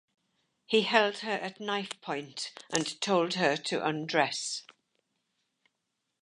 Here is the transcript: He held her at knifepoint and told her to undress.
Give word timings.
He 0.65 0.81
held 0.81 1.19
her 1.19 1.33
at 1.33 1.59
knifepoint 1.59 2.49
and 2.71 2.99
told 3.01 3.35
her 3.35 3.55
to 3.55 3.85
undress. 3.85 4.63